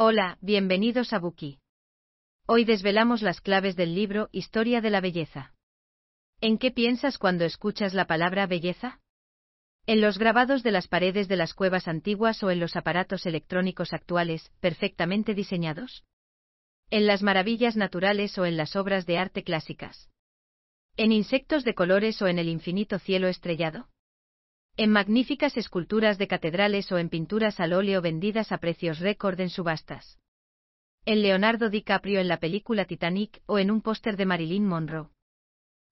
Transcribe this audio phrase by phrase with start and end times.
[0.00, 1.58] Hola, bienvenidos a Buki.
[2.46, 5.54] Hoy desvelamos las claves del libro Historia de la Belleza.
[6.40, 9.00] ¿En qué piensas cuando escuchas la palabra belleza?
[9.86, 13.92] ¿En los grabados de las paredes de las cuevas antiguas o en los aparatos electrónicos
[13.92, 16.04] actuales, perfectamente diseñados?
[16.90, 20.08] ¿En las maravillas naturales o en las obras de arte clásicas?
[20.96, 23.88] ¿En insectos de colores o en el infinito cielo estrellado?
[24.78, 29.50] En magníficas esculturas de catedrales o en pinturas al óleo vendidas a precios récord en
[29.50, 30.20] subastas.
[31.04, 35.08] En Leonardo DiCaprio en la película Titanic o en un póster de Marilyn Monroe.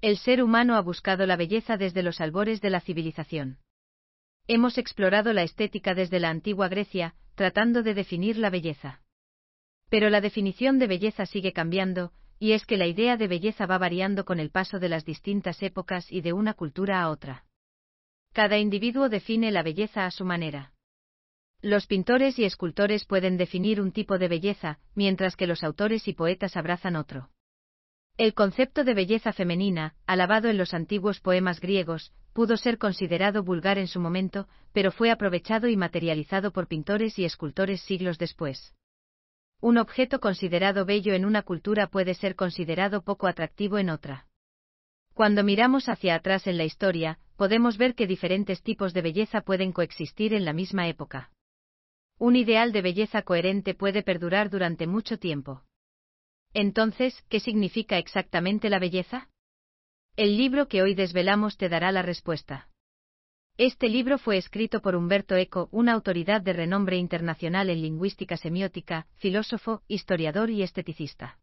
[0.00, 3.58] El ser humano ha buscado la belleza desde los albores de la civilización.
[4.48, 9.02] Hemos explorado la estética desde la antigua Grecia, tratando de definir la belleza.
[9.90, 13.76] Pero la definición de belleza sigue cambiando, y es que la idea de belleza va
[13.76, 17.44] variando con el paso de las distintas épocas y de una cultura a otra.
[18.32, 20.72] Cada individuo define la belleza a su manera.
[21.62, 26.14] Los pintores y escultores pueden definir un tipo de belleza, mientras que los autores y
[26.14, 27.30] poetas abrazan otro.
[28.16, 33.78] El concepto de belleza femenina, alabado en los antiguos poemas griegos, pudo ser considerado vulgar
[33.78, 38.74] en su momento, pero fue aprovechado y materializado por pintores y escultores siglos después.
[39.60, 44.29] Un objeto considerado bello en una cultura puede ser considerado poco atractivo en otra.
[45.14, 49.72] Cuando miramos hacia atrás en la historia, podemos ver que diferentes tipos de belleza pueden
[49.72, 51.30] coexistir en la misma época.
[52.18, 55.62] Un ideal de belleza coherente puede perdurar durante mucho tiempo.
[56.52, 59.30] Entonces, ¿qué significa exactamente la belleza?
[60.16, 62.68] El libro que hoy desvelamos te dará la respuesta.
[63.56, 69.06] Este libro fue escrito por Humberto Eco, una autoridad de renombre internacional en lingüística semiótica,
[69.16, 71.39] filósofo, historiador y esteticista.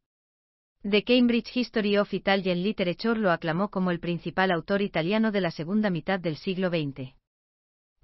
[0.89, 5.51] The Cambridge History of Italian Literature lo aclamó como el principal autor italiano de la
[5.51, 7.13] segunda mitad del siglo XX.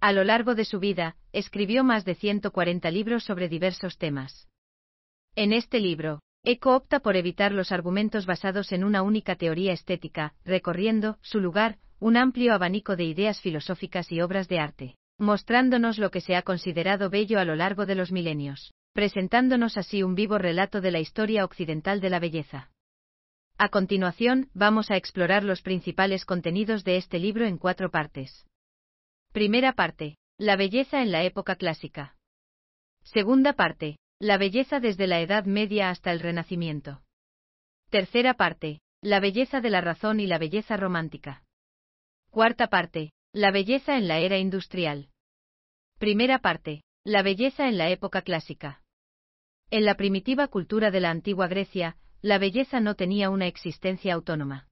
[0.01, 4.49] A lo largo de su vida, escribió más de 140 libros sobre diversos temas.
[5.33, 10.33] En este libro, Eco opta por evitar los argumentos basados en una única teoría estética,
[10.43, 16.11] recorriendo, su lugar, un amplio abanico de ideas filosóficas y obras de arte, mostrándonos lo
[16.11, 20.37] que se ha considerado bello a lo largo de los milenios, presentándonos así un vivo
[20.37, 22.71] relato de la historia occidental de la belleza.
[23.57, 28.45] A continuación, vamos a explorar los principales contenidos de este libro en cuatro partes.
[29.31, 30.17] Primera parte.
[30.39, 32.15] La belleza en la época clásica.
[33.03, 33.97] Segunda parte.
[34.19, 37.03] La belleza desde la Edad Media hasta el Renacimiento.
[37.89, 38.79] Tercera parte.
[39.01, 41.43] La belleza de la razón y la belleza romántica.
[42.31, 43.11] Cuarta parte.
[43.33, 45.09] La belleza en la era industrial.
[45.99, 46.83] Primera parte.
[47.03, 48.81] La belleza en la época clásica.
[49.69, 54.67] En la primitiva cultura de la antigua Grecia, la belleza no tenía una existencia autónoma.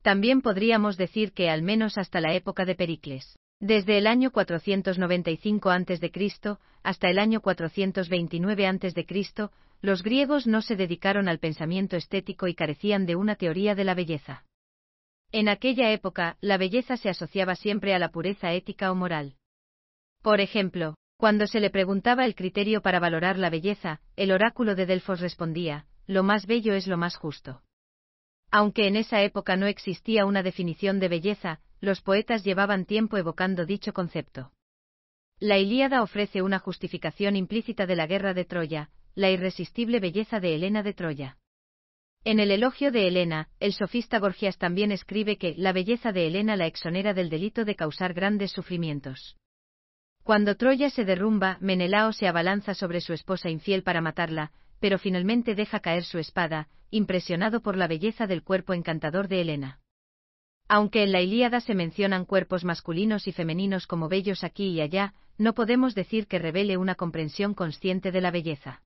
[0.00, 5.70] También podríamos decir que al menos hasta la época de Pericles, desde el año 495
[5.70, 6.56] a.C.
[6.82, 9.50] hasta el año 429 a.C.,
[9.82, 13.94] los griegos no se dedicaron al pensamiento estético y carecían de una teoría de la
[13.94, 14.44] belleza.
[15.30, 19.34] En aquella época, la belleza se asociaba siempre a la pureza ética o moral.
[20.22, 24.86] Por ejemplo, cuando se le preguntaba el criterio para valorar la belleza, el oráculo de
[24.86, 27.62] Delfos respondía, lo más bello es lo más justo.
[28.50, 33.66] Aunque en esa época no existía una definición de belleza, los poetas llevaban tiempo evocando
[33.66, 34.52] dicho concepto.
[35.40, 40.54] La Ilíada ofrece una justificación implícita de la guerra de Troya, la irresistible belleza de
[40.54, 41.38] Helena de Troya.
[42.24, 46.54] En el elogio de Helena, el sofista Gorgias también escribe que la belleza de Helena
[46.54, 49.36] la exonera del delito de causar grandes sufrimientos.
[50.22, 55.54] Cuando Troya se derrumba, Menelao se abalanza sobre su esposa infiel para matarla, pero finalmente
[55.54, 59.80] deja caer su espada, impresionado por la belleza del cuerpo encantador de Helena.
[60.68, 65.14] Aunque en la Ilíada se mencionan cuerpos masculinos y femeninos como bellos aquí y allá,
[65.38, 68.82] no podemos decir que revele una comprensión consciente de la belleza.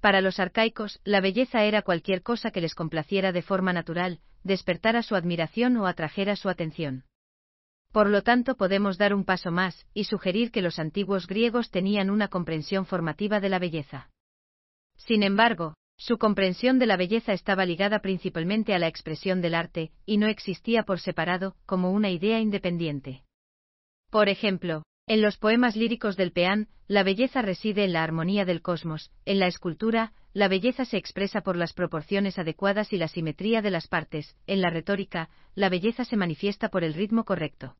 [0.00, 5.02] Para los arcaicos, la belleza era cualquier cosa que les complaciera de forma natural, despertara
[5.02, 7.04] su admiración o atrajera su atención.
[7.94, 12.10] Por lo tanto, podemos dar un paso más, y sugerir que los antiguos griegos tenían
[12.10, 14.10] una comprensión formativa de la belleza.
[14.96, 19.92] Sin embargo, su comprensión de la belleza estaba ligada principalmente a la expresión del arte,
[20.06, 23.22] y no existía por separado, como una idea independiente.
[24.10, 28.60] Por ejemplo, en los poemas líricos del Peán, la belleza reside en la armonía del
[28.60, 33.62] cosmos, en la escultura, la belleza se expresa por las proporciones adecuadas y la simetría
[33.62, 37.76] de las partes, en la retórica, la belleza se manifiesta por el ritmo correcto.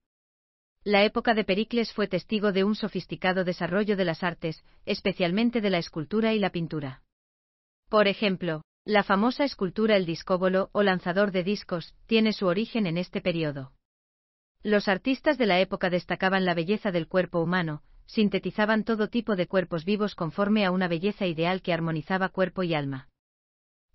[0.86, 5.70] La época de Pericles fue testigo de un sofisticado desarrollo de las artes, especialmente de
[5.70, 7.02] la escultura y la pintura.
[7.88, 12.98] Por ejemplo, la famosa escultura El discóbolo o lanzador de discos tiene su origen en
[12.98, 13.72] este periodo.
[14.62, 19.46] Los artistas de la época destacaban la belleza del cuerpo humano, sintetizaban todo tipo de
[19.46, 23.08] cuerpos vivos conforme a una belleza ideal que armonizaba cuerpo y alma.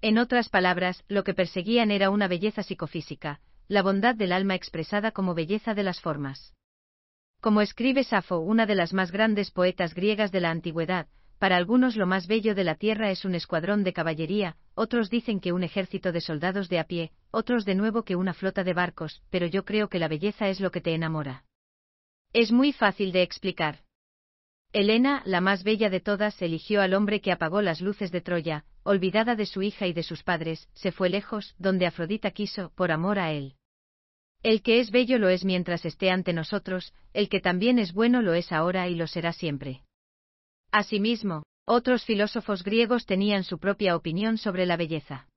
[0.02, 5.12] En otras palabras, lo que perseguían era una belleza psicofísica, la bondad del alma expresada
[5.12, 6.56] como belleza de las formas.
[7.42, 11.08] Como escribe Safo, una de las más grandes poetas griegas de la antigüedad,
[11.38, 15.40] para algunos lo más bello de la tierra es un escuadrón de caballería, otros dicen
[15.40, 18.74] que un ejército de soldados de a pie, otros de nuevo que una flota de
[18.74, 21.46] barcos, pero yo creo que la belleza es lo que te enamora.
[22.34, 23.80] Es muy fácil de explicar.
[24.74, 28.66] Helena, la más bella de todas, eligió al hombre que apagó las luces de Troya,
[28.84, 32.92] olvidada de su hija y de sus padres, se fue lejos, donde Afrodita quiso, por
[32.92, 33.56] amor a él.
[34.42, 38.22] El que es bello lo es mientras esté ante nosotros, el que también es bueno
[38.22, 39.84] lo es ahora y lo será siempre.
[40.72, 45.28] Asimismo, otros filósofos griegos tenían su propia opinión sobre la belleza.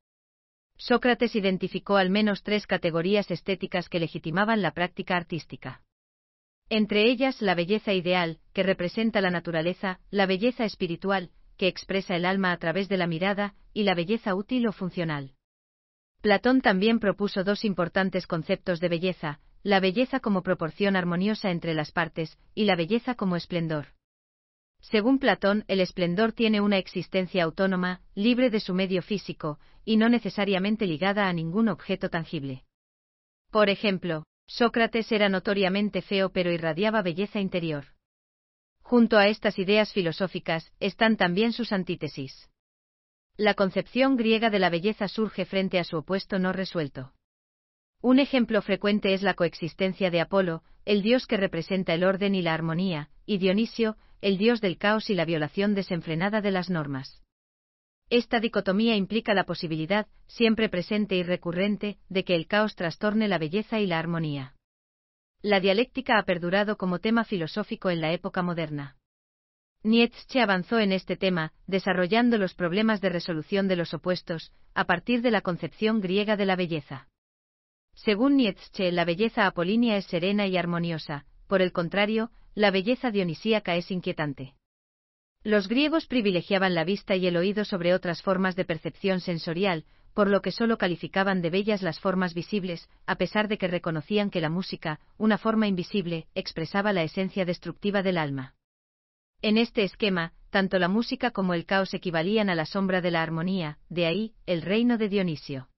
[0.76, 5.82] Sócrates identificó al menos tres categorías estéticas que legitimaban la práctica artística.
[6.69, 12.25] Entre ellas la belleza ideal, que representa la naturaleza, la belleza espiritual, que expresa el
[12.25, 15.34] alma a través de la mirada, y la belleza útil o funcional.
[16.23, 21.91] Platón también propuso dos importantes conceptos de belleza, la belleza como proporción armoniosa entre las
[21.91, 23.89] partes, y la belleza como esplendor.
[24.81, 30.09] Según Platón, el esplendor tiene una existencia autónoma, libre de su medio físico, y no
[30.09, 32.65] necesariamente ligada a ningún objeto tangible.
[33.51, 37.87] Por ejemplo, Sócrates era notoriamente feo pero irradiaba belleza interior.
[38.81, 42.49] Junto a estas ideas filosóficas, están también sus antítesis.
[43.37, 47.12] La concepción griega de la belleza surge frente a su opuesto no resuelto.
[48.02, 52.43] Un ejemplo frecuente es la coexistencia de Apolo, el dios que representa el orden y
[52.43, 57.23] la armonía, y Dionisio, el dios del caos y la violación desenfrenada de las normas.
[58.11, 63.38] Esta dicotomía implica la posibilidad, siempre presente y recurrente, de que el caos trastorne la
[63.38, 64.55] belleza y la armonía.
[65.40, 68.96] La dialéctica ha perdurado como tema filosófico en la época moderna.
[69.84, 75.23] Nietzsche avanzó en este tema, desarrollando los problemas de resolución de los opuestos, a partir
[75.23, 77.08] de la concepción griega de la belleza.
[77.94, 83.75] Según Nietzsche, la belleza apolínea es serena y armoniosa, por el contrario, la belleza dionisíaca
[83.75, 84.55] es inquietante.
[85.43, 90.28] Los griegos privilegiaban la vista y el oído sobre otras formas de percepción sensorial, por
[90.28, 94.40] lo que solo calificaban de bellas las formas visibles, a pesar de que reconocían que
[94.40, 98.55] la música, una forma invisible, expresaba la esencia destructiva del alma.
[99.43, 103.23] En este esquema, tanto la música como el caos equivalían a la sombra de la
[103.23, 105.69] armonía, de ahí, el reino de Dionisio.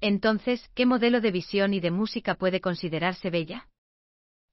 [0.00, 3.68] Entonces, ¿qué modelo de visión y de música puede considerarse bella?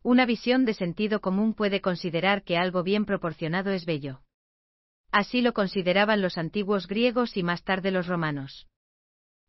[0.01, 4.21] Una visión de sentido común puede considerar que algo bien proporcionado es bello.
[5.11, 8.67] Así lo consideraban los antiguos griegos y más tarde los romanos.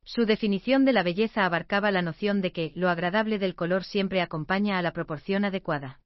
[0.05, 4.21] Su definición de la belleza abarcaba la noción de que lo agradable del color siempre
[4.21, 6.03] acompaña a la proporción adecuada.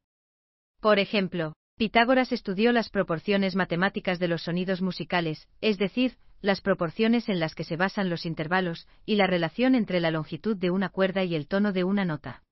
[0.80, 7.28] Por ejemplo, Pitágoras estudió las proporciones matemáticas de los sonidos musicales, es decir, las proporciones
[7.28, 10.88] en las que se basan los intervalos, y la relación entre la longitud de una
[10.88, 12.42] cuerda y el tono de una nota.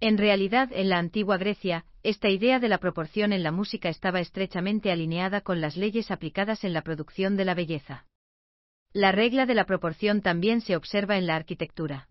[0.00, 4.20] En realidad, en la antigua Grecia, esta idea de la proporción en la música estaba
[4.20, 8.06] estrechamente alineada con las leyes aplicadas en la producción de la belleza.
[8.94, 12.08] La regla de la proporción también se observa en la arquitectura.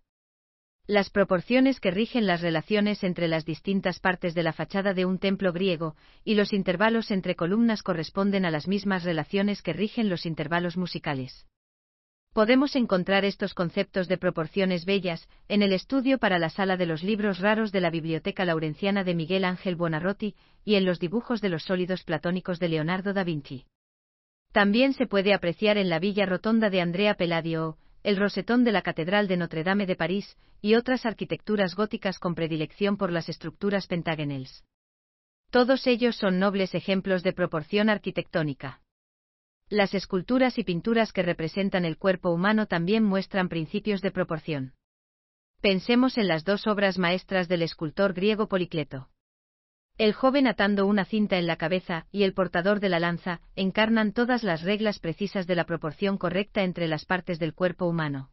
[0.88, 5.18] Las proporciones que rigen las relaciones entre las distintas partes de la fachada de un
[5.18, 10.24] templo griego, y los intervalos entre columnas corresponden a las mismas relaciones que rigen los
[10.24, 11.46] intervalos musicales.
[12.32, 17.02] Podemos encontrar estos conceptos de proporciones bellas en el estudio para la sala de los
[17.02, 21.50] libros raros de la Biblioteca Laurenciana de Miguel Ángel Buonarroti y en los dibujos de
[21.50, 23.66] los sólidos platónicos de Leonardo da Vinci.
[24.52, 28.82] También se puede apreciar en la Villa Rotonda de Andrea Palladio, el rosetón de la
[28.82, 33.86] Catedral de Notre Dame de París, y otras arquitecturas góticas con predilección por las estructuras
[33.86, 34.64] pentagonales.
[35.50, 38.80] Todos ellos son nobles ejemplos de proporción arquitectónica.
[39.70, 44.72] Las esculturas y pinturas que representan el cuerpo humano también muestran principios de proporción.
[45.60, 49.08] Pensemos en las dos obras maestras del escultor griego Policleto.
[49.98, 54.12] El joven atando una cinta en la cabeza y el portador de la lanza encarnan
[54.12, 58.30] todas las reglas precisas de la proporción correcta entre las partes del cuerpo humano.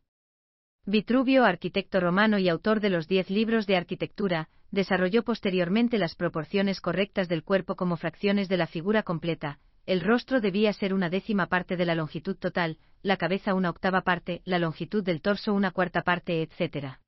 [0.85, 6.79] Vitruvio, arquitecto romano y autor de los diez libros de arquitectura, desarrolló posteriormente las proporciones
[6.81, 9.57] correctas del cuerpo como fracciones de la figura completa.
[9.87, 14.01] El rostro debía ser una décima parte de la longitud total, la cabeza una octava
[14.01, 16.99] parte, la longitud del torso una cuarta parte, etc.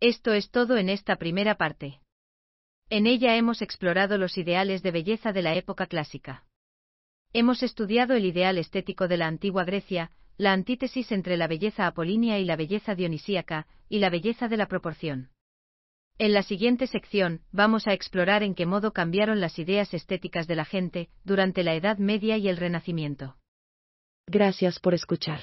[0.00, 2.00] Esto es todo en esta primera parte.
[2.88, 6.44] En ella hemos explorado los ideales de belleza de la época clásica.
[7.32, 12.38] Hemos estudiado el ideal estético de la antigua Grecia, la antítesis entre la belleza apolínea
[12.38, 15.30] y la belleza dionisíaca, y la belleza de la proporción.
[16.18, 20.54] En la siguiente sección, vamos a explorar en qué modo cambiaron las ideas estéticas de
[20.54, 23.36] la gente durante la Edad Media y el Renacimiento.
[24.26, 25.40] Gracias por escuchar.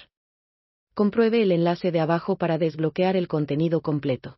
[0.96, 4.38] Compruebe el enlace de abajo para desbloquear el contenido completo.